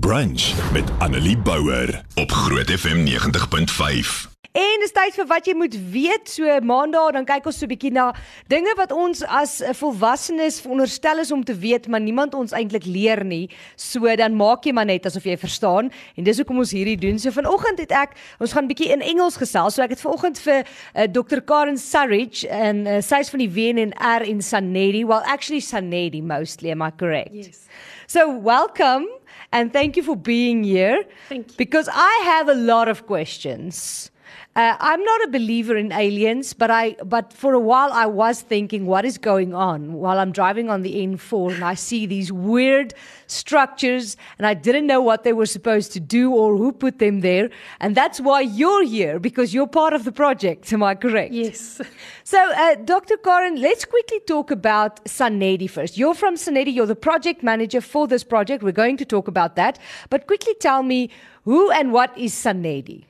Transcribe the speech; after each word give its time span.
Brunch 0.00 0.72
met 0.72 0.84
Annelie 0.98 1.38
Bouwer 1.38 2.04
op 2.14 2.30
Groot 2.30 2.70
FM 2.70 3.04
90.5. 3.06 4.30
En 4.52 4.80
dis 4.80 4.92
tyd 4.92 5.12
vir 5.18 5.26
wat 5.28 5.44
jy 5.44 5.52
moet 5.56 5.74
weet. 5.92 6.30
So 6.32 6.48
maandag 6.64 7.10
dan 7.12 7.26
kyk 7.28 7.44
ons 7.50 7.58
so 7.60 7.66
'n 7.66 7.68
bietjie 7.68 7.92
na 7.92 8.14
dinge 8.48 8.72
wat 8.76 8.92
ons 8.92 9.20
as 9.24 9.60
volwassenes 9.76 10.60
veronderstel 10.64 11.18
is 11.18 11.32
om 11.32 11.44
te 11.44 11.54
weet, 11.54 11.88
maar 11.88 12.00
niemand 12.00 12.34
ons 12.34 12.52
eintlik 12.52 12.84
leer 12.84 13.24
nie. 13.24 13.50
So 13.76 14.16
dan 14.16 14.34
maak 14.34 14.64
jy 14.64 14.72
maar 14.72 14.88
net 14.88 15.04
asof 15.06 15.24
jy 15.24 15.36
verstaan. 15.36 15.92
En 16.16 16.24
dis 16.24 16.36
hoekom 16.36 16.58
ons 16.58 16.72
hierdie 16.72 16.98
doen. 16.98 17.18
So 17.18 17.30
vanoggend 17.30 17.78
het 17.78 17.92
ek 17.92 18.16
ons 18.40 18.52
gaan 18.52 18.64
'n 18.64 18.72
bietjie 18.72 18.92
in 18.92 19.00
Engels 19.00 19.36
gesels. 19.36 19.74
So 19.74 19.82
ek 19.82 19.90
het 19.90 20.00
vanoggend 20.00 20.38
vir 20.38 20.64
uh, 20.96 21.04
Dr. 21.04 21.40
Karen 21.44 21.78
Surridge 21.78 22.48
en 22.48 22.86
uh, 22.86 23.00
sy's 23.00 23.28
van 23.28 23.38
die 23.38 23.50
WNR 23.50 24.22
in 24.24 24.40
Sanedi. 24.40 25.04
Well, 25.04 25.22
actually 25.26 25.60
Sanedi 25.60 26.22
mostly, 26.22 26.70
am 26.70 26.80
I 26.80 26.90
correct? 26.96 27.34
Yes. 27.34 27.68
So 28.06 28.40
welcome 28.40 29.06
and 29.52 29.72
thank 29.72 29.96
you 29.96 30.02
for 30.02 30.16
being 30.16 30.64
here. 30.64 31.04
Thank 31.28 31.50
you. 31.50 31.56
Because 31.56 31.88
I 31.92 32.22
have 32.24 32.48
a 32.48 32.54
lot 32.54 32.88
of 32.88 33.06
questions. 33.06 34.10
Uh, 34.54 34.76
I'm 34.80 35.02
not 35.02 35.24
a 35.24 35.28
believer 35.28 35.78
in 35.78 35.92
aliens, 35.92 36.52
but 36.52 36.70
I 36.70 36.94
but 37.06 37.32
for 37.32 37.54
a 37.54 37.58
while 37.58 37.90
I 37.90 38.04
was 38.04 38.42
thinking, 38.42 38.84
what 38.84 39.06
is 39.06 39.16
going 39.16 39.54
on 39.54 39.94
while 39.94 40.18
I'm 40.18 40.30
driving 40.30 40.68
on 40.68 40.82
the 40.82 40.96
N4 40.96 41.54
and 41.54 41.64
I 41.64 41.72
see 41.72 42.04
these 42.04 42.30
weird 42.30 42.92
structures 43.26 44.18
and 44.36 44.46
I 44.46 44.52
didn't 44.52 44.86
know 44.86 45.00
what 45.00 45.24
they 45.24 45.32
were 45.32 45.46
supposed 45.46 45.92
to 45.94 46.00
do 46.00 46.34
or 46.34 46.58
who 46.58 46.70
put 46.70 46.98
them 46.98 47.20
there, 47.20 47.48
and 47.80 47.94
that's 47.94 48.20
why 48.20 48.42
you're 48.42 48.84
here 48.84 49.18
because 49.18 49.54
you're 49.54 49.66
part 49.66 49.94
of 49.94 50.04
the 50.04 50.12
project. 50.12 50.70
Am 50.70 50.82
I 50.82 50.96
correct? 50.96 51.32
Yes. 51.32 51.80
So, 52.24 52.38
uh, 52.52 52.74
Dr. 52.76 53.16
Karen, 53.16 53.60
let's 53.60 53.84
quickly 53.86 54.20
talk 54.26 54.50
about 54.50 55.02
Sanedi 55.06 55.68
first. 55.68 55.96
You're 55.96 56.14
from 56.14 56.36
Sanedi, 56.36 56.74
you're 56.74 56.86
the 56.86 56.94
project 56.94 57.42
manager 57.42 57.80
for 57.80 58.06
this 58.06 58.22
project. 58.22 58.62
We're 58.62 58.72
going 58.72 58.98
to 58.98 59.06
talk 59.06 59.28
about 59.28 59.56
that. 59.56 59.78
But 60.10 60.26
quickly 60.26 60.54
tell 60.60 60.82
me 60.82 61.10
who 61.44 61.70
and 61.70 61.90
what 61.90 62.16
is 62.16 62.34
Sanedi? 62.34 63.06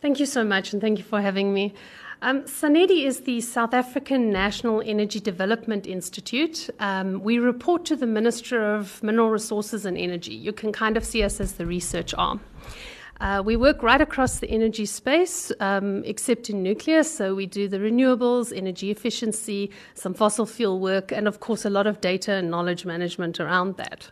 Thank 0.00 0.20
you 0.20 0.26
so 0.26 0.44
much, 0.44 0.72
and 0.72 0.80
thank 0.80 0.98
you 0.98 1.04
for 1.04 1.20
having 1.20 1.52
me. 1.52 1.74
Um, 2.22 2.42
SANEDI 2.42 3.04
is 3.04 3.22
the 3.22 3.40
South 3.40 3.74
African 3.74 4.30
National 4.30 4.80
Energy 4.84 5.18
Development 5.18 5.88
Institute. 5.88 6.70
Um, 6.78 7.20
we 7.20 7.40
report 7.40 7.84
to 7.86 7.96
the 7.96 8.06
Minister 8.06 8.74
of 8.74 9.02
Mineral 9.02 9.30
Resources 9.30 9.84
and 9.84 9.98
Energy. 9.98 10.34
You 10.34 10.52
can 10.52 10.70
kind 10.70 10.96
of 10.96 11.04
see 11.04 11.24
us 11.24 11.40
as 11.40 11.54
the 11.54 11.66
research 11.66 12.14
arm. 12.16 12.40
Uh, 13.20 13.42
we 13.44 13.56
work 13.56 13.82
right 13.82 14.00
across 14.00 14.38
the 14.38 14.48
energy 14.48 14.86
space, 14.86 15.50
um, 15.58 16.04
except 16.04 16.48
in 16.48 16.62
nuclear. 16.62 17.02
So 17.02 17.34
we 17.34 17.46
do 17.46 17.66
the 17.66 17.78
renewables, 17.78 18.56
energy 18.56 18.92
efficiency, 18.92 19.72
some 19.94 20.14
fossil 20.14 20.46
fuel 20.46 20.78
work, 20.78 21.10
and 21.10 21.26
of 21.26 21.40
course, 21.40 21.64
a 21.64 21.70
lot 21.70 21.88
of 21.88 22.00
data 22.00 22.34
and 22.34 22.48
knowledge 22.48 22.84
management 22.84 23.40
around 23.40 23.76
that. 23.78 24.10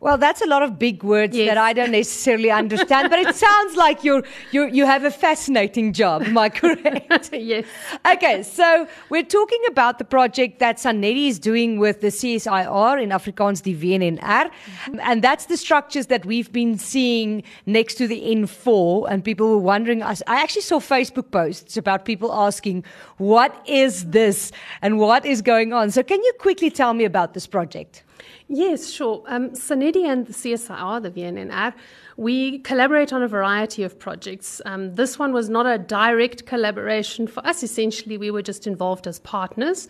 Well, 0.00 0.16
that's 0.16 0.40
a 0.40 0.46
lot 0.46 0.62
of 0.62 0.78
big 0.78 1.02
words 1.02 1.36
Yes. 1.36 1.48
that 1.48 1.58
I 1.58 1.72
don't 1.72 1.90
necessarily 1.90 2.52
understand, 2.52 3.10
but 3.10 3.18
it 3.18 3.34
sounds 3.34 3.76
like 3.76 4.04
you're, 4.04 4.22
you 4.52 4.66
you 4.66 4.86
have 4.86 5.02
a 5.04 5.10
fascinating 5.10 5.92
job. 5.92 6.22
Am 6.22 6.38
I 6.38 6.48
correct? 6.60 7.30
yes. 7.32 7.64
okay, 8.06 8.44
so 8.44 8.86
we're 9.10 9.24
talking 9.24 9.60
about 9.68 9.98
the 9.98 10.04
project 10.04 10.60
that 10.60 10.76
Sanedi 10.76 11.26
is 11.28 11.40
doing 11.40 11.78
with 11.80 12.00
the 12.00 12.08
CSIR 12.08 13.02
in 13.02 13.08
Afrikaans 13.10 13.60
die 13.62 13.72
WNR, 13.72 14.20
mm-hmm. 14.20 15.00
and 15.02 15.22
that's 15.22 15.46
the 15.46 15.56
structures 15.56 16.06
that 16.06 16.24
we've 16.24 16.52
been 16.52 16.78
seeing 16.78 17.42
next 17.66 17.94
to 17.94 18.06
the 18.06 18.20
N4, 18.20 19.08
and 19.10 19.24
people 19.24 19.48
were 19.50 19.58
wondering. 19.72 20.02
I 20.02 20.14
actually 20.28 20.62
saw 20.62 20.78
Facebook 20.78 21.30
posts 21.32 21.76
about 21.76 22.04
people 22.04 22.32
asking, 22.32 22.84
"What 23.16 23.52
is 23.66 24.04
this?" 24.10 24.52
and 24.80 24.98
"What 24.98 25.26
is 25.26 25.42
going 25.42 25.72
on?" 25.72 25.90
So, 25.90 26.02
can 26.04 26.22
you 26.22 26.32
quickly 26.38 26.70
tell 26.70 26.94
me 26.94 27.04
about 27.04 27.34
this 27.34 27.48
project? 27.48 28.04
Yes, 28.48 28.90
sure. 28.90 29.22
Um, 29.26 29.50
Sanedi 29.50 30.04
and 30.04 30.26
the 30.26 30.32
CSIR, 30.32 31.02
the 31.02 31.10
WNNR, 31.10 31.74
we 32.16 32.58
collaborate 32.58 33.12
on 33.12 33.22
a 33.22 33.28
variety 33.28 33.82
of 33.82 33.98
projects. 33.98 34.60
Um, 34.64 34.94
this 34.94 35.18
one 35.18 35.32
was 35.32 35.48
not 35.48 35.66
a 35.66 35.78
direct 35.78 36.46
collaboration 36.46 37.26
for 37.26 37.46
us. 37.46 37.62
Essentially, 37.62 38.18
we 38.18 38.30
were 38.30 38.42
just 38.42 38.66
involved 38.66 39.06
as 39.06 39.20
partners. 39.20 39.88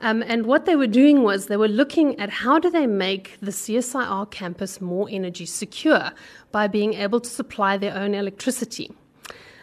Um, 0.00 0.22
and 0.22 0.46
what 0.46 0.66
they 0.66 0.76
were 0.76 0.86
doing 0.86 1.22
was 1.22 1.46
they 1.46 1.56
were 1.56 1.68
looking 1.68 2.18
at 2.18 2.30
how 2.30 2.58
do 2.58 2.68
they 2.70 2.86
make 2.86 3.38
the 3.40 3.50
CSIR 3.50 4.30
campus 4.30 4.80
more 4.80 5.08
energy 5.10 5.46
secure 5.46 6.10
by 6.52 6.66
being 6.66 6.94
able 6.94 7.20
to 7.20 7.30
supply 7.30 7.76
their 7.76 7.96
own 7.96 8.14
electricity. 8.14 8.90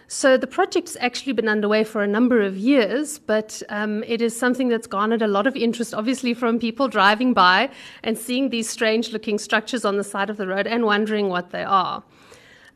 So 0.10 0.38
the 0.38 0.48
project's 0.48 0.96
actually 1.02 1.34
been 1.34 1.50
underway 1.50 1.84
for 1.84 2.02
a 2.02 2.08
number 2.08 2.42
of 2.42 2.56
years, 2.58 3.20
but 3.20 3.62
um, 3.68 4.04
it 4.04 4.22
is 4.22 4.38
something 4.38 4.70
that's 4.70 4.88
garnered 4.88 5.22
a 5.22 5.28
lot 5.28 5.48
of 5.48 5.56
interest, 5.58 5.94
obviously, 5.94 6.34
from 6.34 6.60
people 6.60 6.88
driving 6.88 7.34
by 7.34 7.70
and 8.04 8.18
seeing 8.18 8.50
these 8.50 8.70
strange 8.70 9.12
looking 9.12 9.38
structures 9.38 9.84
on 9.84 9.98
the 9.98 10.06
side 10.06 10.30
of 10.30 10.38
the 10.38 10.48
road 10.48 10.66
and 10.66 10.86
wondering 10.86 11.28
what 11.28 11.50
they 11.50 11.64
are. 11.64 12.04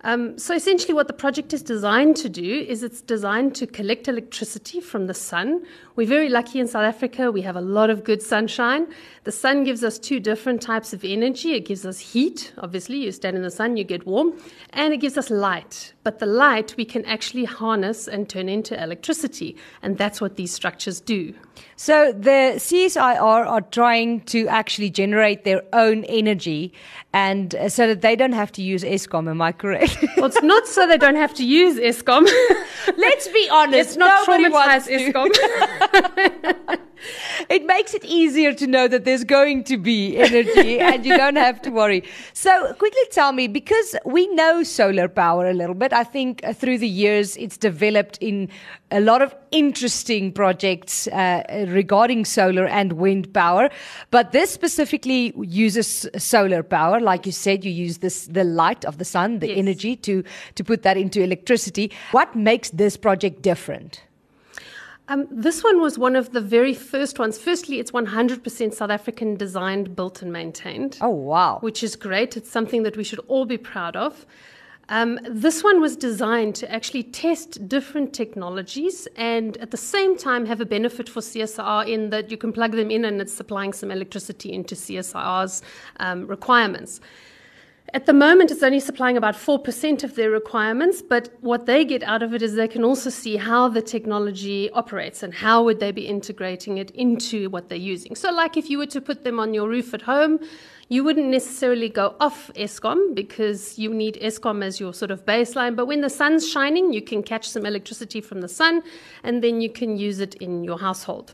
Um, 0.04 0.38
so 0.38 0.56
essentially, 0.56 0.94
what 0.94 1.08
the 1.08 1.14
project 1.14 1.54
is 1.54 1.62
designed 1.62 2.16
to 2.18 2.30
do 2.30 2.66
is 2.68 2.82
it's 2.82 3.02
designed 3.02 3.54
to 3.56 3.68
collect 3.68 4.08
electricity 4.08 4.80
from 4.80 5.06
the 5.06 5.14
sun. 5.14 5.64
We're 5.96 6.08
very 6.08 6.28
lucky 6.28 6.60
in 6.60 6.68
South 6.68 6.84
Africa; 6.84 7.32
we 7.32 7.44
have 7.44 7.56
a 7.56 7.62
lot 7.62 7.92
of 7.92 8.04
good 8.04 8.22
sunshine. 8.22 8.88
The 9.26 9.32
sun 9.32 9.64
gives 9.64 9.84
us 9.84 10.00
two 10.00 10.20
different 10.20 10.62
types 10.62 10.92
of 10.92 11.06
energy. 11.06 11.54
It 11.54 11.66
gives 11.66 11.86
us 11.86 12.00
heat. 12.00 12.52
Obviously, 12.58 12.98
you 12.98 13.12
stand 13.12 13.38
in 13.38 13.44
the 13.44 13.52
sun, 13.52 13.78
you 13.78 13.84
get 13.84 14.08
warm, 14.08 14.34
and 14.72 14.92
it 14.92 14.98
gives 14.98 15.20
us 15.20 15.30
light. 15.30 15.94
But 16.04 16.20
the 16.20 16.26
light 16.26 16.76
we 16.78 16.86
can 16.86 17.06
actually 17.06 17.46
harness 17.46 18.08
and 18.08 18.28
turn 18.28 18.50
into 18.50 18.82
electricity, 18.82 19.56
and 19.84 19.98
that's 19.98 20.20
what 20.20 20.36
these 20.36 20.52
structures 20.52 21.00
do. 21.00 21.34
So 21.76 22.12
the 22.12 22.54
CSIR 22.58 23.48
are 23.48 23.62
trying 23.62 24.22
to 24.22 24.48
actually 24.48 24.90
generate 24.90 25.44
their 25.44 25.62
own 25.74 26.04
energy, 26.06 26.74
and 27.14 27.54
uh, 27.54 27.70
so 27.70 27.88
that 27.88 28.02
they 28.02 28.16
don't 28.16 28.34
have 28.34 28.52
to 28.54 28.64
use 28.64 28.84
Eskom. 28.84 29.30
Am 29.30 29.42
I 29.42 29.52
correct? 29.52 29.98
Well, 30.18 30.26
it's 30.26 30.44
not 30.44 30.68
so 30.68 30.88
they 30.88 30.98
don't 30.98 31.16
have 31.16 31.34
to 31.36 31.46
use 31.46 31.78
Eskom. 31.78 32.28
Let's 32.98 33.28
be 33.28 33.50
honest. 33.52 33.90
It's 33.90 33.98
not 33.98 34.28
nobody 34.28 34.46
traumatized 34.46 34.54
wants. 34.54 34.88
Eskom. 34.88 36.78
It 37.52 37.66
makes 37.66 37.94
it 37.94 38.06
easier 38.06 38.54
to 38.54 38.66
know 38.66 38.88
that 38.88 39.04
there's 39.04 39.26
going 39.26 39.66
to 39.66 39.78
be 39.78 40.18
energy, 40.18 40.80
and 40.90 41.06
you 41.06 41.18
don't 41.18 41.36
have 41.36 41.62
to 41.64 41.70
worry. 41.70 42.04
So 42.34 42.74
quickly 42.76 43.02
tell 43.12 43.34
me, 43.34 43.48
because 43.48 43.96
we 44.06 44.28
know 44.36 44.64
solar 44.64 45.10
power 45.10 45.50
a 45.50 45.54
little 45.54 45.76
bit. 45.76 45.92
I 45.92 46.06
think 46.06 46.40
uh, 46.46 46.54
through 46.54 46.78
the 46.78 46.88
years 46.88 47.36
it's 47.36 47.58
developed 47.58 48.18
in 48.22 48.48
a 48.90 49.02
lot 49.02 49.22
of 49.22 49.36
interesting 49.52 50.32
projects 50.32 51.08
uh, 51.08 51.66
regarding 51.68 52.24
solar 52.24 52.68
and 52.68 52.94
wind 52.94 53.34
power. 53.34 53.70
But 54.12 54.32
this 54.32 54.52
specifically 54.52 55.34
uses 55.38 56.08
solar 56.18 56.64
power, 56.64 57.02
like 57.02 57.26
you 57.26 57.34
said. 57.34 57.66
You 57.66 57.72
use 57.72 57.98
this 57.98 58.28
the 58.28 58.46
light 58.46 58.86
of 58.86 58.98
the 58.98 59.06
sun, 59.06 59.40
the 59.40 59.48
Yes. 59.50 59.58
energy 59.58 59.96
to 59.98 60.24
to 60.56 60.64
put 60.64 60.84
that 60.84 60.96
into 60.96 61.22
electricity. 61.22 61.92
What 62.12 62.34
makes 62.36 62.70
this 62.70 62.96
project 62.98 63.42
different? 63.42 64.04
Um, 65.12 65.28
this 65.30 65.62
one 65.62 65.82
was 65.82 66.00
one 66.00 66.16
of 66.16 66.32
the 66.32 66.40
very 66.40 66.74
first 66.74 67.20
ones. 67.20 67.38
Firstly, 67.38 67.80
it's 67.80 67.92
100% 67.92 68.74
South 68.74 68.90
African 68.90 69.36
designed, 69.36 69.94
built, 69.94 70.22
and 70.22 70.32
maintained. 70.32 70.98
Oh 71.02 71.10
wow! 71.10 71.58
which 71.60 71.84
is 71.84 71.98
great. 71.98 72.38
It's 72.38 72.50
something 72.50 72.84
that 72.84 72.96
we 72.96 73.04
should 73.04 73.20
all 73.28 73.44
be 73.44 73.58
proud 73.58 73.98
of. 73.98 74.26
Um, 74.88 75.20
this 75.30 75.66
one 75.66 75.82
was 75.82 75.98
designed 75.98 76.56
to 76.56 76.72
actually 76.72 77.04
test 77.04 77.68
different 77.68 78.14
technologies 78.14 79.08
and 79.18 79.58
at 79.58 79.72
the 79.72 79.78
same 79.78 80.18
time 80.18 80.46
have 80.46 80.60
a 80.60 80.66
benefit 80.66 81.08
for 81.08 81.22
CSIR 81.22 81.88
in 81.88 82.10
that 82.10 82.32
you 82.32 82.38
can 82.38 82.52
plug 82.52 82.72
them 82.72 82.92
in 82.92 83.06
and 83.06 83.22
it's 83.22 83.34
supplying 83.34 83.72
some 83.72 83.92
electricity 83.92 84.52
into 84.52 84.76
CSIR's 84.76 85.62
um, 86.00 86.28
requirements. 86.28 87.00
At 87.94 88.06
the 88.06 88.14
moment, 88.14 88.52
it's 88.52 88.64
only 88.64 88.80
supplying 88.80 89.18
about 89.18 89.36
4% 89.36 90.04
of 90.06 90.16
their 90.16 90.32
requirements, 90.32 91.02
but 91.02 91.28
what 91.42 91.66
they 91.66 91.84
get 91.84 92.04
out 92.04 92.24
of 92.24 92.34
it 92.34 92.42
is 92.42 92.56
they 92.56 92.70
can 92.70 92.86
also 92.86 93.10
see 93.10 93.36
how 93.36 93.68
the 93.68 93.82
technology 93.82 94.70
operates 94.72 95.24
and 95.24 95.34
how 95.34 95.62
would 95.66 95.82
they 95.82 95.92
be 95.92 96.08
integrating 96.08 96.78
it 96.78 96.92
into 96.92 97.50
what 97.50 97.68
they're 97.68 97.78
using. 97.78 98.16
So, 98.16 98.32
like 98.32 98.56
if 98.56 98.70
you 98.70 98.78
were 98.78 98.86
to 98.88 99.02
put 99.02 99.26
them 99.26 99.42
on 99.42 99.54
your 99.54 99.68
roof 99.68 99.94
at 99.94 100.04
home, 100.04 100.40
you 100.88 101.04
wouldn't 101.04 101.28
necessarily 101.28 101.90
go 101.90 102.16
off 102.22 102.50
Eskom 102.56 103.14
because 103.14 103.78
you 103.78 103.94
need 103.94 104.18
Eskom 104.22 104.64
as 104.64 104.80
your 104.80 104.94
sort 104.94 105.12
of 105.12 105.26
baseline. 105.26 105.76
But 105.76 105.86
when 105.86 106.00
the 106.00 106.10
sun's 106.10 106.50
shining, 106.50 106.94
you 106.94 107.02
can 107.02 107.22
catch 107.22 107.50
some 107.50 107.66
electricity 107.66 108.22
from 108.22 108.40
the 108.40 108.50
sun 108.50 108.84
and 109.24 109.44
then 109.44 109.60
you 109.60 109.70
can 109.70 109.98
use 109.98 110.22
it 110.22 110.36
in 110.36 110.64
your 110.64 110.80
household. 110.80 111.34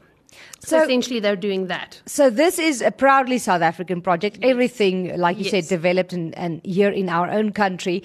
So, 0.60 0.78
So- 0.78 0.84
essentially, 0.84 1.20
they're 1.20 1.36
doing 1.36 1.68
that. 1.68 2.02
So 2.06 2.30
this 2.30 2.60
is 2.60 2.82
a 2.82 2.92
proudly 2.92 3.38
South 3.38 3.62
African 3.62 4.02
project. 4.02 4.40
Everything, 4.42 5.18
like 5.18 5.38
you 5.38 5.44
said, 5.46 5.68
developed 5.68 6.14
and, 6.14 6.38
and 6.38 6.62
here 6.64 6.90
in 6.90 7.10
our 7.10 7.30
own 7.30 7.52
country. 7.52 8.04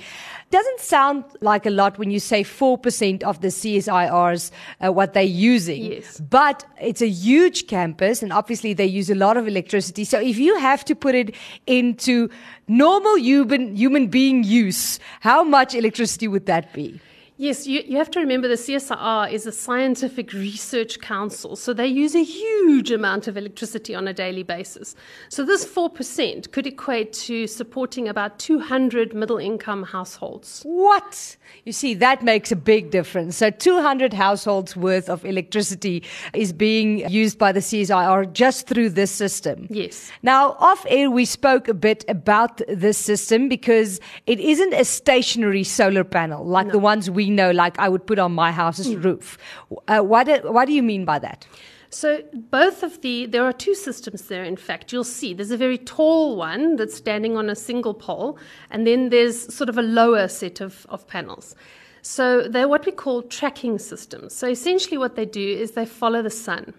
Doesn't 0.51 0.81
sound 0.81 1.25
like 1.41 1.65
a 1.65 1.71
lot 1.71 1.99
when 1.99 2.11
you 2.11 2.21
say 2.21 2.43
four 2.43 2.77
percent 2.77 3.25
of 3.25 3.41
the 3.41 3.49
CSIRs 3.49 4.51
uh, 4.85 4.93
what 4.93 5.15
they're 5.15 5.23
using. 5.23 5.83
Yes. 5.83 6.21
But 6.21 6.65
it's 6.79 7.01
a 7.01 7.09
huge 7.09 7.69
campus, 7.69 8.23
and 8.23 8.33
obviously 8.33 8.75
they 8.75 8.85
use 8.85 9.09
a 9.09 9.15
lot 9.15 9.39
of 9.39 9.49
electricity. 9.49 10.05
So 10.05 10.21
if 10.21 10.39
you 10.39 10.59
have 10.59 10.85
to 10.85 10.95
put 10.95 11.15
it 11.15 11.35
into 11.67 12.29
normal 12.69 13.17
human 13.17 13.77
human 13.77 14.09
being 14.09 14.45
use, 14.45 15.01
how 15.21 15.43
much 15.43 15.75
electricity 15.75 16.29
would 16.29 16.45
that 16.47 16.73
be? 16.75 17.01
Yes, 17.39 17.67
you, 17.67 17.83
you 17.87 17.97
have 17.97 18.11
to 18.11 18.21
remember 18.21 18.47
the 18.47 18.55
CSIR 18.55 19.33
is 19.33 19.47
a 19.47 19.53
scientific 19.53 20.33
research 20.35 21.01
council, 21.01 21.57
so 21.57 21.73
they 21.73 21.87
use 21.87 22.15
a 22.15 22.23
huge 22.23 22.91
amount 22.91 23.27
of 23.27 23.37
electricity 23.39 23.95
on 23.95 24.07
a 24.07 24.13
daily 24.13 24.43
basis. 24.43 24.95
So 25.31 25.43
this 25.43 25.65
4% 25.65 26.53
could 26.53 26.67
equate 26.67 27.15
to 27.15 27.47
supporting 27.47 28.07
about 28.07 28.39
200 28.39 29.15
middle 29.15 29.39
income 29.39 29.83
households. 29.83 30.61
What? 30.65 31.37
You 31.65 31.73
see, 31.73 31.95
that 31.95 32.23
makes 32.23 32.53
a 32.53 32.57
big 32.57 32.91
difference. 32.91 33.39
So 33.39 33.49
200 33.51 34.13
households 34.13 34.77
worth 34.77 35.09
of 35.09 35.25
electricity 35.25 36.03
is 36.35 36.53
being 36.53 37.09
used 37.11 37.39
by 37.39 37.51
the 37.53 37.61
CSIR 37.61 38.31
just 38.33 38.67
through 38.67 38.91
this 38.91 39.11
system. 39.11 39.67
Yes. 39.71 40.11
Now, 40.23 40.53
off 40.59 40.85
air, 40.89 41.11
we 41.11 41.25
spoke 41.25 41.67
a 41.67 41.75
bit 41.75 42.05
about 42.09 42.61
this 42.69 42.99
system 42.99 43.49
because 43.49 44.01
it 44.27 44.39
isn't 44.39 44.75
a 44.75 44.85
stationary 44.85 45.65
solar 45.65 46.05
panel 46.05 46.45
like 46.45 46.67
No. 46.67 46.73
the 46.73 46.79
ones 46.79 47.11
we 47.23 47.31
know, 47.31 47.51
like 47.65 47.79
I 47.79 47.89
would 47.93 48.05
put 48.11 48.19
on 48.19 48.33
my 48.33 48.51
house's 48.63 48.91
roof. 49.07 49.39
Uh, 49.89 50.01
what, 50.01 50.25
do, 50.29 50.35
what 50.57 50.65
do 50.69 50.73
you 50.73 50.83
mean 50.83 51.05
by 51.05 51.19
that? 51.21 51.47
So 51.91 52.09
both 52.33 52.83
of 52.83 52.93
the 53.03 53.27
there 53.27 53.45
are 53.45 53.53
two 53.53 53.75
systems 53.75 54.23
there. 54.31 54.45
In 54.45 54.57
fact, 54.57 54.93
you'll 54.93 55.13
see 55.19 55.35
there's 55.35 55.51
a 55.51 55.59
very 55.59 55.79
tall 55.79 56.37
one 56.37 56.77
that's 56.77 56.97
standing 56.97 57.37
on 57.37 57.51
a 57.51 57.55
single 57.55 57.95
pole, 57.95 58.39
and 58.71 58.87
then 58.87 59.11
there's 59.11 59.55
sort 59.55 59.69
of 59.69 59.77
a 59.77 59.83
lower 59.83 60.27
set 60.29 60.63
of, 60.63 60.87
of 60.89 61.07
panels. 61.07 61.55
So 62.01 62.49
they're 62.49 62.67
what 62.75 62.87
we 62.87 62.93
call 62.93 63.23
tracking 63.23 63.79
systems. 63.79 64.35
So 64.35 64.49
essentially, 64.49 64.99
what 64.99 65.17
they 65.17 65.27
do 65.27 65.47
is 65.63 65.73
they 65.73 65.87
follow 65.87 66.23
the 66.23 66.31
sun. 66.31 66.73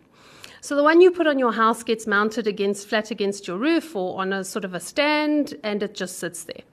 So 0.62 0.76
the 0.76 0.84
one 0.84 1.00
you 1.00 1.12
put 1.12 1.28
on 1.28 1.38
your 1.38 1.54
house 1.54 1.84
gets 1.84 2.08
mounted 2.08 2.48
against 2.48 2.88
flat 2.90 3.12
against 3.12 3.48
your 3.48 3.58
roof 3.58 3.96
or 3.96 4.20
on 4.20 4.34
a 4.34 4.44
sort 4.44 4.66
of 4.66 4.74
a 4.74 4.80
stand, 4.80 5.54
and 5.64 5.84
it 5.84 5.94
just 5.94 6.18
sits 6.18 6.46
there. 6.46 6.64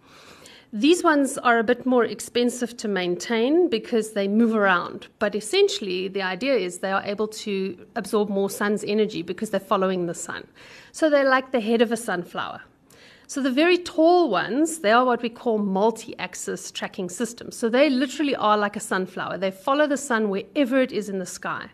These 0.73 1.03
ones 1.03 1.37
are 1.37 1.59
a 1.59 1.65
bit 1.65 1.85
more 1.85 2.05
expensive 2.05 2.77
to 2.77 2.87
maintain 2.87 3.69
because 3.69 4.13
they 4.13 4.29
move 4.29 4.55
around. 4.55 5.09
But 5.19 5.35
essentially, 5.35 6.07
the 6.07 6.23
idea 6.23 6.55
is 6.55 6.79
they 6.79 6.93
are 6.93 7.03
able 7.03 7.27
to 7.27 7.87
absorb 7.97 8.29
more 8.29 8.49
sun's 8.49 8.85
energy 8.85 9.23
because 9.23 9.51
they're 9.51 9.59
following 9.59 10.07
the 10.07 10.15
sun. 10.15 10.47
So 10.93 11.11
they're 11.11 11.29
like 11.29 11.51
the 11.51 11.59
head 11.59 11.83
of 11.83 11.91
a 11.91 11.97
sunflower. 11.97 12.63
So 13.27 13.43
the 13.43 13.51
very 13.51 13.79
tall 13.79 14.31
ones, 14.31 14.79
they 14.79 14.93
are 14.93 15.05
what 15.05 15.23
we 15.23 15.29
call 15.29 15.59
multi-axis 15.59 16.71
tracking 16.71 17.09
systems. 17.09 17.57
So 17.57 17.69
they 17.69 17.91
literally 17.91 18.37
are 18.37 18.57
like 18.57 18.77
a 18.77 18.81
sunflower. 18.81 19.39
They 19.39 19.51
follow 19.51 19.89
the 19.89 19.97
sun 19.97 20.31
wherever 20.31 20.81
it 20.81 20.93
is 20.93 21.09
in 21.09 21.19
the 21.19 21.27
sky. 21.27 21.71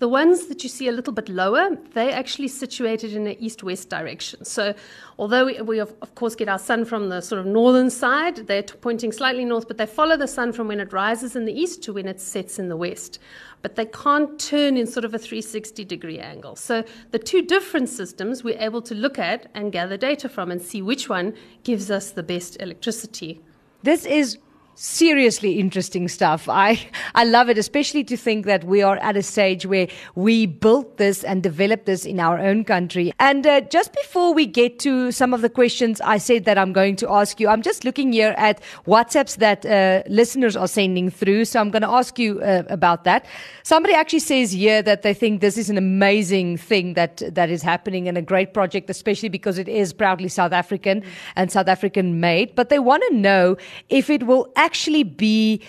The 0.00 0.08
ones 0.08 0.46
that 0.46 0.64
you 0.64 0.68
see 0.68 0.88
a 0.88 0.92
little 0.92 1.12
bit 1.12 1.28
lower, 1.28 1.76
they're 1.92 2.12
actually 2.12 2.48
situated 2.48 3.14
in 3.14 3.28
an 3.28 3.36
east-west 3.38 3.88
direction. 3.88 4.44
So, 4.44 4.74
although 5.20 5.46
we, 5.46 5.60
we 5.60 5.78
of, 5.78 5.94
of 6.02 6.16
course 6.16 6.34
get 6.34 6.48
our 6.48 6.58
sun 6.58 6.84
from 6.84 7.10
the 7.10 7.20
sort 7.20 7.38
of 7.38 7.46
northern 7.46 7.90
side, 7.90 8.48
they're 8.48 8.64
pointing 8.64 9.12
slightly 9.12 9.44
north, 9.44 9.68
but 9.68 9.78
they 9.78 9.86
follow 9.86 10.16
the 10.16 10.26
sun 10.26 10.52
from 10.52 10.66
when 10.66 10.80
it 10.80 10.92
rises 10.92 11.36
in 11.36 11.44
the 11.44 11.52
east 11.52 11.82
to 11.84 11.92
when 11.92 12.08
it 12.08 12.20
sets 12.20 12.58
in 12.58 12.68
the 12.68 12.76
west. 12.76 13.20
But 13.62 13.76
they 13.76 13.86
can't 13.86 14.38
turn 14.38 14.76
in 14.76 14.88
sort 14.88 15.04
of 15.04 15.14
a 15.14 15.18
360 15.18 15.84
degree 15.84 16.18
angle. 16.18 16.56
So, 16.56 16.82
the 17.12 17.18
two 17.20 17.42
different 17.42 17.88
systems 17.88 18.42
we're 18.42 18.58
able 18.58 18.82
to 18.82 18.96
look 18.96 19.18
at 19.18 19.48
and 19.54 19.70
gather 19.70 19.96
data 19.96 20.28
from 20.28 20.50
and 20.50 20.60
see 20.60 20.82
which 20.82 21.08
one 21.08 21.34
gives 21.62 21.88
us 21.88 22.10
the 22.10 22.24
best 22.24 22.60
electricity. 22.60 23.40
This 23.84 24.06
is 24.06 24.38
seriously 24.74 25.58
interesting 25.58 26.08
stuff. 26.08 26.48
I 26.48 26.78
I 27.14 27.24
love 27.24 27.48
it, 27.48 27.58
especially 27.58 28.04
to 28.04 28.16
think 28.16 28.46
that 28.46 28.64
we 28.64 28.82
are 28.82 28.96
at 28.96 29.16
a 29.16 29.22
stage 29.22 29.66
where 29.66 29.88
we 30.14 30.46
built 30.46 30.96
this 30.96 31.24
and 31.24 31.42
developed 31.42 31.86
this 31.86 32.04
in 32.04 32.20
our 32.20 32.38
own 32.38 32.64
country. 32.64 33.12
And 33.18 33.46
uh, 33.46 33.60
just 33.62 33.92
before 33.92 34.34
we 34.34 34.46
get 34.46 34.78
to 34.80 35.12
some 35.12 35.34
of 35.34 35.42
the 35.42 35.48
questions 35.48 36.00
I 36.00 36.18
said 36.18 36.44
that 36.44 36.58
I'm 36.58 36.72
going 36.72 36.96
to 36.96 37.10
ask 37.10 37.40
you, 37.40 37.48
I'm 37.48 37.62
just 37.62 37.84
looking 37.84 38.12
here 38.12 38.34
at 38.36 38.60
WhatsApps 38.86 39.36
that 39.36 39.64
uh, 39.64 40.02
listeners 40.08 40.56
are 40.56 40.68
sending 40.68 41.10
through. 41.10 41.44
So 41.44 41.60
I'm 41.60 41.70
going 41.70 41.82
to 41.82 41.88
ask 41.88 42.18
you 42.18 42.40
uh, 42.40 42.64
about 42.68 43.04
that. 43.04 43.26
Somebody 43.62 43.94
actually 43.94 44.20
says 44.20 44.52
here 44.52 44.82
that 44.82 45.02
they 45.02 45.14
think 45.14 45.40
this 45.40 45.56
is 45.56 45.70
an 45.70 45.78
amazing 45.78 46.56
thing 46.56 46.94
that 46.94 47.22
that 47.34 47.50
is 47.50 47.62
happening 47.62 48.08
and 48.08 48.18
a 48.18 48.22
great 48.22 48.52
project, 48.54 48.90
especially 48.90 49.28
because 49.28 49.58
it 49.58 49.68
is 49.68 49.92
proudly 49.92 50.28
South 50.28 50.52
African 50.52 51.02
and 51.36 51.50
South 51.50 51.68
African 51.68 52.20
made. 52.20 52.54
But 52.54 52.68
they 52.68 52.78
want 52.78 53.02
to 53.08 53.14
know 53.14 53.56
if 53.88 54.10
it 54.10 54.26
will 54.26 54.52
actually 54.64 55.02
be 55.02 55.60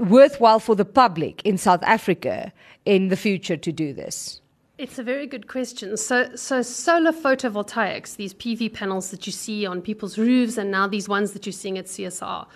worthwhile 0.00 0.60
for 0.60 0.74
the 0.74 0.84
public 0.84 1.42
in 1.44 1.58
South 1.58 1.82
Africa 1.82 2.52
in 2.84 3.08
the 3.08 3.16
future 3.16 3.56
to 3.56 3.72
do 3.72 3.92
this. 3.92 4.40
It's 4.78 4.98
a 4.98 5.02
very 5.02 5.26
good 5.26 5.48
question. 5.48 5.96
So, 5.96 6.34
so 6.36 6.62
solar 6.62 7.12
photovoltaics, 7.12 8.16
these 8.16 8.32
PV 8.32 8.72
panels 8.72 9.10
that 9.10 9.26
you 9.26 9.32
see 9.32 9.66
on 9.66 9.82
people's 9.82 10.16
roofs, 10.16 10.56
and 10.56 10.70
now 10.70 10.86
these 10.86 11.08
ones 11.08 11.32
that 11.32 11.44
you're 11.46 11.52
seeing 11.52 11.78
at 11.78 11.86
CSIR. 11.86 12.46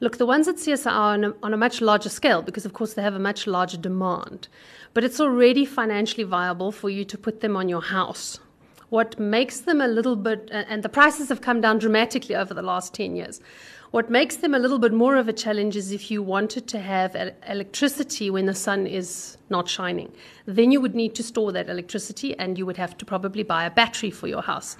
Look, 0.00 0.18
the 0.18 0.26
ones 0.26 0.48
at 0.48 0.56
CSIR 0.56 0.90
are 0.90 1.14
on 1.14 1.24
a, 1.24 1.34
on 1.42 1.54
a 1.54 1.56
much 1.56 1.80
larger 1.80 2.08
scale 2.08 2.42
because, 2.42 2.66
of 2.66 2.72
course, 2.72 2.94
they 2.94 3.02
have 3.02 3.14
a 3.14 3.20
much 3.20 3.46
larger 3.46 3.76
demand. 3.76 4.48
But 4.92 5.04
it's 5.04 5.20
already 5.20 5.64
financially 5.64 6.24
viable 6.24 6.72
for 6.72 6.90
you 6.90 7.04
to 7.04 7.16
put 7.16 7.40
them 7.40 7.56
on 7.56 7.68
your 7.68 7.82
house. 7.82 8.40
What 8.88 9.18
makes 9.18 9.60
them 9.60 9.80
a 9.80 9.88
little 9.88 10.16
bit, 10.16 10.48
and 10.50 10.82
the 10.82 10.88
prices 10.88 11.28
have 11.28 11.42
come 11.42 11.60
down 11.60 11.78
dramatically 11.78 12.34
over 12.34 12.54
the 12.54 12.62
last 12.62 12.92
10 12.94 13.14
years. 13.14 13.40
What 13.90 14.10
makes 14.10 14.36
them 14.36 14.54
a 14.54 14.58
little 14.58 14.78
bit 14.78 14.92
more 14.92 15.16
of 15.16 15.28
a 15.28 15.32
challenge 15.32 15.74
is 15.74 15.92
if 15.92 16.10
you 16.10 16.22
wanted 16.22 16.68
to 16.68 16.78
have 16.78 17.16
electricity 17.48 18.28
when 18.28 18.44
the 18.44 18.54
sun 18.54 18.86
is 18.86 19.38
not 19.48 19.66
shining. 19.66 20.12
Then 20.44 20.70
you 20.70 20.80
would 20.82 20.94
need 20.94 21.14
to 21.14 21.22
store 21.22 21.52
that 21.52 21.70
electricity 21.70 22.38
and 22.38 22.58
you 22.58 22.66
would 22.66 22.76
have 22.76 22.98
to 22.98 23.06
probably 23.06 23.42
buy 23.42 23.64
a 23.64 23.70
battery 23.70 24.10
for 24.10 24.26
your 24.26 24.42
house. 24.42 24.76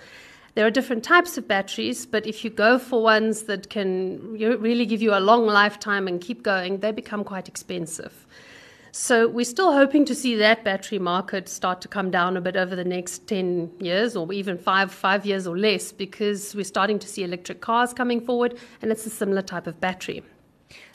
There 0.57 0.67
are 0.67 0.71
different 0.71 1.05
types 1.05 1.39
of 1.39 1.49
batteries, 1.49 2.05
but 2.05 2.27
if 2.27 2.45
you 2.45 2.51
go 2.51 2.79
for 2.79 3.03
ones 3.03 3.45
that 3.45 3.71
can 3.71 4.33
really 4.33 4.85
give 4.85 5.01
you 5.01 5.15
a 5.15 5.21
long 5.21 5.47
lifetime 5.47 6.07
and 6.07 6.21
keep 6.21 6.43
going, 6.43 6.81
they 6.81 6.93
become 6.93 7.25
quite 7.25 7.49
expensive. 7.49 8.27
So 9.01 9.29
we're 9.29 9.45
still 9.45 9.73
hoping 9.73 10.05
to 10.07 10.15
see 10.15 10.35
that 10.35 10.65
battery 10.65 10.99
market 10.99 11.49
start 11.49 11.81
to 11.83 11.89
come 11.89 12.11
down 12.11 12.37
a 12.37 12.41
bit 12.41 12.57
over 12.57 12.75
the 12.75 12.85
next 12.85 13.29
10 13.29 13.71
years 13.79 14.17
or 14.17 14.33
even 14.33 14.59
5 14.59 14.91
5 14.93 15.25
years 15.25 15.47
or 15.47 15.57
less 15.57 15.93
because 15.93 16.53
we're 16.53 16.65
starting 16.65 16.99
to 16.99 17.07
see 17.07 17.23
electric 17.23 17.61
cars 17.61 17.95
coming 17.95 18.21
forward 18.21 18.59
and 18.83 18.91
it's 18.91 19.07
a 19.07 19.11
similar 19.11 19.41
type 19.41 19.69
of 19.69 19.81
battery. 19.81 20.25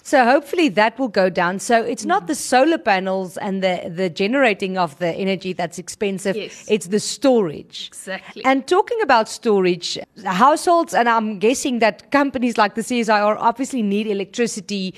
So 0.05 0.25
hopefully 0.25 0.67
that 0.67 0.99
will 0.99 1.07
go 1.07 1.29
down. 1.29 1.59
So 1.59 1.81
it's 1.81 2.03
not 2.03 2.27
the 2.27 2.33
mm. 2.33 2.37
solar 2.51 2.77
panels 2.77 3.37
and 3.37 3.63
the, 3.63 3.89
the 3.89 4.09
generating 4.09 4.77
of 4.77 4.99
the 4.99 5.07
energy 5.07 5.53
that's 5.53 5.79
expensive. 5.79 6.35
Yes. 6.35 6.65
It's 6.69 6.87
the 6.87 6.99
storage. 6.99 7.87
Exactly. 7.87 8.43
And 8.43 8.67
talking 8.67 9.01
about 9.01 9.29
storage, 9.29 9.97
households, 10.25 10.93
and 10.93 11.07
I'm 11.07 11.39
guessing 11.39 11.79
that 11.79 12.11
companies 12.11 12.57
like 12.57 12.75
the 12.75 12.81
CSIR 12.81 13.37
obviously 13.39 13.81
need 13.81 14.07
electricity, 14.07 14.93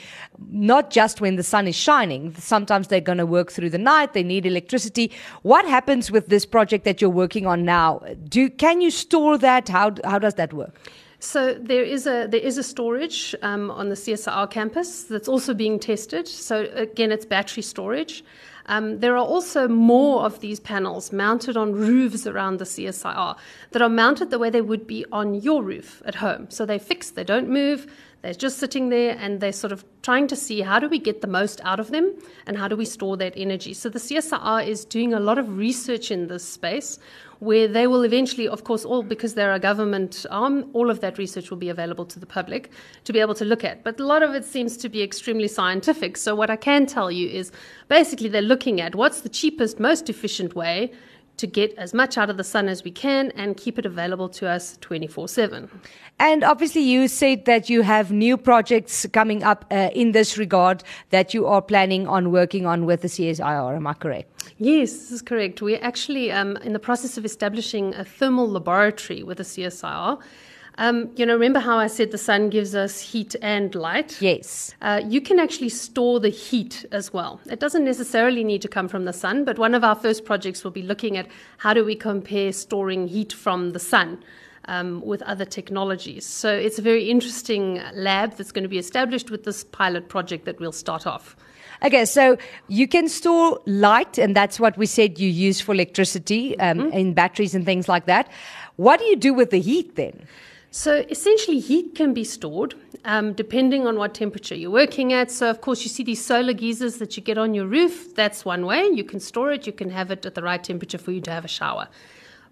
not 0.50 0.89
just 0.89 1.21
when 1.21 1.36
the 1.36 1.44
sun 1.44 1.68
is 1.68 1.75
shining. 1.75 2.33
Sometimes 2.39 2.88
they're 2.88 3.00
going 3.00 3.19
to 3.19 3.28
work 3.28 3.51
through 3.51 3.69
the 3.69 3.78
night. 3.78 4.13
They 4.13 4.24
need 4.24 4.48
electricity. 4.48 5.12
What 5.44 5.66
happens 5.66 6.10
with 6.10 6.30
this 6.30 6.48
project 6.48 6.83
that 6.86 7.00
you're 7.00 7.12
working 7.12 7.45
on 7.45 7.63
now? 7.63 8.01
Do 8.28 8.50
can 8.50 8.81
you 8.81 8.89
store 8.89 9.38
that? 9.38 9.69
How 9.69 9.94
how 10.04 10.18
does 10.18 10.33
that 10.33 10.51
work? 10.51 10.74
So 11.25 11.56
there 11.56 11.83
is 11.83 12.06
a 12.06 12.27
there 12.27 12.39
is 12.39 12.60
a 12.60 12.63
storage 12.63 13.36
um, 13.42 13.72
on 13.72 13.89
the 13.89 13.95
CSIR 13.95 14.50
campus 14.51 15.04
that's 15.04 15.28
also 15.28 15.56
being 15.56 15.80
tested. 15.80 16.28
So 16.28 16.69
again, 16.76 17.11
it's 17.11 17.26
battery 17.26 17.64
storage. 17.64 18.23
Um, 18.68 18.99
there 18.99 19.16
are 19.16 19.26
also 19.26 19.68
more 19.68 20.23
of 20.23 20.40
these 20.40 20.59
panels 20.59 21.11
mounted 21.11 21.57
on 21.57 21.73
roofs 21.73 22.28
around 22.28 22.59
the 22.59 22.66
CSIR 22.66 23.38
that 23.71 23.81
are 23.81 23.90
mounted 23.90 24.30
the 24.30 24.40
way 24.40 24.49
they 24.49 24.61
would 24.61 24.88
be 24.88 25.04
on 25.11 25.35
your 25.35 25.64
roof 25.64 26.02
at 26.06 26.16
home. 26.16 26.47
So 26.49 26.66
they're 26.66 26.80
fixed, 26.80 27.16
they 27.16 27.23
don't 27.23 27.49
move, 27.49 27.85
they're 28.22 28.34
just 28.34 28.57
sitting 28.57 28.90
there 28.90 29.18
and 29.19 29.40
they're 29.40 29.52
sort 29.52 29.72
of 29.72 29.86
trying 30.02 30.28
to 30.28 30.36
see 30.36 30.62
how 30.62 30.80
do 30.80 30.90
we 30.90 31.00
get 31.00 31.22
the 31.22 31.28
most 31.28 31.62
out 31.64 31.80
of 31.80 31.92
them 31.92 32.14
and 32.48 32.57
how 32.57 32.68
do 32.68 32.76
we 32.76 32.86
store 32.86 33.18
that 33.18 33.34
energy. 33.36 33.74
So 33.74 33.90
the 33.90 34.00
CSIR 34.00 34.68
is 34.68 34.86
doing 34.86 35.14
a 35.14 35.19
lot 35.19 35.38
of 35.38 35.57
research 35.57 36.12
in 36.12 36.28
this 36.28 36.44
space 36.44 37.00
where 37.40 37.68
they 37.68 37.86
will 37.86 38.04
eventually, 38.04 38.48
of 38.48 38.64
course, 38.64 38.86
all 38.86 39.04
because 39.04 39.34
they're 39.34 39.54
a 39.54 39.60
government 39.60 40.26
arm, 40.31 40.69
all 40.74 40.90
of 40.90 41.02
that 41.02 41.18
research 41.18 41.50
will 41.50 41.57
be 41.57 41.69
available 41.69 42.06
to 42.06 42.19
the 42.19 42.26
public 42.26 42.72
to 43.04 43.14
be 43.14 43.19
able 43.19 43.34
to 43.36 43.45
look 43.45 43.64
at. 43.64 43.84
But 43.84 44.00
a 44.00 44.06
lot 44.06 44.24
of 44.24 44.34
it 44.34 44.45
seems 44.45 44.78
to 44.78 44.90
be 44.90 45.04
extremely 45.04 45.48
scientific. 45.48 46.18
So, 46.18 46.34
what 46.36 46.50
I 46.50 46.56
can 46.56 46.86
tell 46.86 47.12
you 47.12 47.28
is 47.28 47.52
basically 47.88 48.30
they're 48.30 48.42
looking 48.42 48.80
at 48.81 48.95
what's 48.95 49.22
the 49.22 49.30
cheapest, 49.30 49.80
most 49.80 50.10
efficient 50.10 50.56
way 50.56 50.92
to 51.37 51.47
get 51.47 51.73
as 51.77 51.94
much 51.94 52.18
out 52.18 52.30
of 52.30 52.37
the 52.37 52.44
sun 52.44 52.68
as 52.68 52.83
we 52.83 52.92
can 52.92 53.31
and 53.31 53.57
keep 53.57 53.77
it 53.77 53.85
available 53.85 54.30
to 54.30 54.47
us 54.47 54.77
24 54.81 55.27
7. 55.27 55.69
And 56.18 56.44
obviously, 56.44 56.81
you 56.81 57.07
said 57.07 57.45
that 57.45 57.69
you 57.69 57.81
have 57.81 58.11
new 58.11 58.37
projects 58.37 59.06
coming 59.11 59.44
up 59.44 59.65
uh, 59.69 59.89
in 59.94 60.13
this 60.13 60.37
regard 60.37 60.83
that 61.09 61.33
you 61.33 61.45
are 61.45 61.61
planning 61.61 62.07
on 62.07 62.31
working 62.31 62.65
on 62.65 62.85
with 62.85 63.01
the 63.01 63.09
CSIR. 63.09 63.75
Am 63.75 63.85
I 63.85 63.94
correct? 63.94 64.31
Yes, 64.57 64.94
this 64.94 65.11
is 65.11 65.21
correct. 65.21 65.61
We're 65.61 65.83
actually 65.83 66.31
um, 66.31 66.56
in 66.57 66.71
the 66.73 66.80
process 66.80 67.18
of 67.18 67.25
establishing 67.25 67.94
a 67.95 68.06
thermal 68.06 68.49
laboratory 68.49 69.23
with 69.23 69.37
the 69.37 69.44
CSIR. 69.44 70.21
Um, 70.77 71.09
you 71.15 71.25
know, 71.25 71.33
remember 71.33 71.59
how 71.59 71.77
I 71.77 71.87
said 71.87 72.11
the 72.11 72.17
sun 72.17 72.49
gives 72.49 72.75
us 72.75 72.99
heat 72.99 73.35
and 73.41 73.73
light? 73.75 74.21
Yes. 74.21 74.73
Uh, 74.81 75.01
you 75.07 75.21
can 75.21 75.39
actually 75.39 75.69
store 75.69 76.19
the 76.19 76.29
heat 76.29 76.85
as 76.91 77.13
well. 77.13 77.39
It 77.49 77.59
doesn't 77.59 77.85
necessarily 77.85 78.44
need 78.44 78.61
to 78.61 78.67
come 78.67 78.87
from 78.87 79.05
the 79.05 79.13
sun, 79.13 79.45
but 79.45 79.57
one 79.57 79.73
of 79.73 79.83
our 79.83 79.95
first 79.95 80.25
projects 80.25 80.63
will 80.63 80.71
be 80.71 80.81
looking 80.81 81.15
at 81.17 81.27
how 81.57 81.73
do 81.73 81.85
we 81.85 81.95
compare 81.95 82.51
storing 82.51 83.07
heat 83.07 83.31
from 83.31 83.71
the 83.71 83.79
sun. 83.79 84.23
Um, 84.67 85.01
with 85.01 85.21
other 85.21 85.45
technologies. 85.45 86.25
So 86.25 86.51
it's 86.51 86.79
a 86.79 86.81
very 86.81 87.07
interesting 87.11 87.79
lab 87.94 88.35
that's 88.35 88.51
going 88.51 88.63
to 88.63 88.67
be 88.67 88.79
established 88.79 89.29
with 89.29 89.44
this 89.44 89.63
pilot 89.63 90.09
project 90.09 90.45
that 90.45 90.59
we'll 90.59 90.71
start 90.71 91.05
off. 91.05 91.35
Okay, 91.83 92.03
so 92.05 92.35
you 92.67 92.87
can 92.87 93.07
store 93.07 93.59
light, 93.67 94.17
and 94.17 94.35
that's 94.35 94.59
what 94.59 94.75
we 94.75 94.87
said 94.87 95.19
you 95.19 95.29
use 95.29 95.61
for 95.61 95.73
electricity 95.73 96.57
um, 96.57 96.79
mm-hmm. 96.79 96.97
in 96.97 97.13
batteries 97.13 97.53
and 97.53 97.63
things 97.63 97.87
like 97.87 98.07
that. 98.07 98.27
What 98.77 98.99
do 98.99 99.05
you 99.05 99.15
do 99.15 99.35
with 99.35 99.51
the 99.51 99.61
heat 99.61 99.95
then? 99.97 100.25
So 100.75 101.05
essentially, 101.09 101.59
heat 101.59 101.95
can 101.95 102.13
be 102.13 102.25
stored 102.25 102.75
um, 103.05 103.31
depending 103.31 103.87
on 103.87 103.97
what 103.97 104.13
temperature 104.13 104.55
you're 104.55 104.69
working 104.69 105.13
at. 105.13 105.31
So, 105.31 105.49
of 105.49 105.61
course, 105.61 105.83
you 105.83 105.89
see 105.89 106.03
these 106.03 106.23
solar 106.23 106.51
geysers 106.51 106.97
that 106.97 107.15
you 107.15 107.23
get 107.23 107.37
on 107.37 107.53
your 107.53 107.65
roof. 107.65 108.13
That's 108.13 108.44
one 108.44 108.65
way. 108.65 108.85
You 108.87 109.05
can 109.05 109.21
store 109.21 109.53
it, 109.53 109.65
you 109.65 109.71
can 109.71 109.89
have 109.89 110.11
it 110.11 110.25
at 110.25 110.35
the 110.35 110.41
right 110.41 110.61
temperature 110.61 110.97
for 110.97 111.13
you 111.13 111.21
to 111.21 111.31
have 111.31 111.45
a 111.45 111.47
shower. 111.47 111.87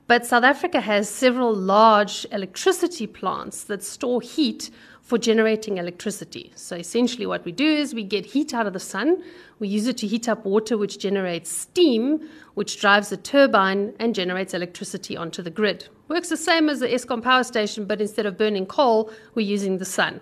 But 0.05 0.25
South 0.25 0.43
Africa 0.43 0.81
has 0.81 1.09
several 1.09 1.55
large 1.55 2.25
electricity 2.31 3.07
plants 3.07 3.63
that 3.65 3.83
store 3.83 4.21
heat 4.21 4.69
for 5.01 5.17
generating 5.17 5.77
electricity. 5.77 6.51
So 6.55 6.75
essentially, 6.75 7.25
what 7.25 7.45
we 7.45 7.51
do 7.51 7.65
is 7.65 7.93
we 7.93 8.03
get 8.03 8.25
heat 8.25 8.53
out 8.53 8.67
of 8.67 8.73
the 8.73 8.79
sun, 8.79 9.23
we 9.59 9.67
use 9.67 9.87
it 9.87 9.97
to 9.97 10.07
heat 10.07 10.27
up 10.27 10.45
water, 10.45 10.77
which 10.77 10.99
generates 10.99 11.49
steam, 11.49 12.27
which 12.53 12.81
drives 12.81 13.11
a 13.11 13.17
turbine 13.17 13.93
and 13.99 14.13
generates 14.13 14.53
electricity 14.53 15.15
onto 15.15 15.41
the 15.41 15.49
grid. 15.49 15.87
Works 16.09 16.29
the 16.29 16.37
same 16.37 16.69
as 16.69 16.79
the 16.79 16.87
Eskom 16.87 17.21
power 17.21 17.43
station, 17.43 17.85
but 17.85 18.01
instead 18.01 18.25
of 18.25 18.37
burning 18.37 18.65
coal, 18.65 19.09
we're 19.35 19.47
using 19.47 19.77
the 19.77 19.85
sun. 19.85 20.19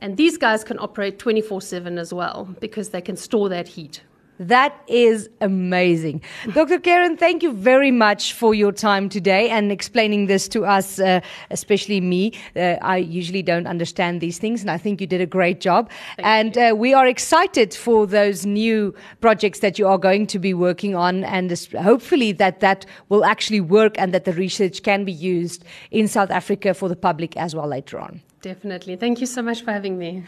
And 0.00 0.16
these 0.16 0.36
guys 0.36 0.64
can 0.64 0.80
operate 0.80 1.20
24 1.20 1.60
7 1.60 1.96
as 1.96 2.12
well 2.12 2.56
because 2.60 2.90
they 2.90 3.00
can 3.00 3.16
store 3.16 3.48
that 3.48 3.68
heat. 3.68 4.02
That 4.48 4.82
is 4.88 5.28
amazing. 5.40 6.20
Dr. 6.52 6.80
Karen, 6.80 7.16
thank 7.16 7.44
you 7.44 7.52
very 7.52 7.92
much 7.92 8.32
for 8.32 8.54
your 8.54 8.72
time 8.72 9.08
today 9.08 9.50
and 9.50 9.70
explaining 9.70 10.26
this 10.26 10.48
to 10.48 10.64
us, 10.64 10.98
uh, 10.98 11.20
especially 11.50 12.00
me. 12.00 12.32
Uh, 12.56 12.76
I 12.82 12.96
usually 12.96 13.42
don't 13.42 13.68
understand 13.68 14.20
these 14.20 14.38
things, 14.38 14.60
and 14.60 14.70
I 14.70 14.78
think 14.78 15.00
you 15.00 15.06
did 15.06 15.20
a 15.20 15.26
great 15.26 15.60
job. 15.60 15.90
Thank 16.16 16.26
and 16.26 16.58
uh, 16.58 16.74
we 16.76 16.92
are 16.92 17.06
excited 17.06 17.72
for 17.72 18.04
those 18.04 18.44
new 18.44 18.92
projects 19.20 19.60
that 19.60 19.78
you 19.78 19.86
are 19.86 19.98
going 19.98 20.26
to 20.26 20.40
be 20.40 20.54
working 20.54 20.96
on, 20.96 21.22
and 21.22 21.56
hopefully 21.80 22.32
that 22.32 22.58
that 22.58 22.84
will 23.10 23.24
actually 23.24 23.60
work 23.60 23.94
and 23.96 24.12
that 24.12 24.24
the 24.24 24.32
research 24.32 24.82
can 24.82 25.04
be 25.04 25.12
used 25.12 25.64
in 25.92 26.08
South 26.08 26.32
Africa 26.32 26.74
for 26.74 26.88
the 26.88 26.96
public 26.96 27.36
as 27.36 27.54
well 27.54 27.68
later 27.68 28.00
on. 28.00 28.20
Definitely. 28.40 28.96
Thank 28.96 29.20
you 29.20 29.26
so 29.26 29.40
much 29.40 29.62
for 29.62 29.70
having 29.70 29.96
me. 29.98 30.24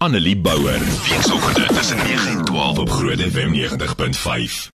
Annelie 0.00 0.36
Bouwer. 0.36 0.78
Weekoggend 0.78 1.74
tussen 1.74 1.96
9 1.96 2.30
en 2.30 2.44
12 2.44 2.78
op 2.78 2.90
Groot 2.90 3.20
FM 3.20 3.52
90.5. 3.52 4.70